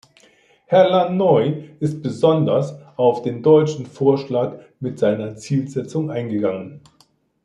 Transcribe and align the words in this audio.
Herr 0.65 0.89
Lannoye 0.89 1.75
ist 1.79 2.01
besonders 2.01 2.73
auf 2.97 3.21
den 3.21 3.43
deutschen 3.43 3.85
Vorschlag 3.85 4.57
mit 4.79 4.97
seiner 4.97 5.35
Zielsetzung 5.35 6.09
eingegangen. 6.09 6.81